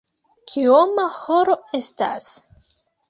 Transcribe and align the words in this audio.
Kioma 0.53 1.05
horo 1.17 1.57
estas? 1.81 2.33